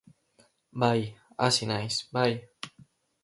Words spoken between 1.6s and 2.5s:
naiz, bai.